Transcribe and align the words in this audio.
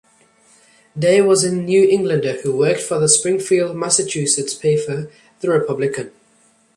Day 0.97 1.21
was 1.21 1.43
a 1.43 1.53
New 1.55 1.87
Englander 1.87 2.41
who 2.41 2.57
worked 2.57 2.79
for 2.79 2.97
the 2.97 3.07
Springfield, 3.07 3.75
Massachusetts 3.77 4.55
paper, 4.55 5.11
the 5.41 5.49
"Republican". 5.51 6.09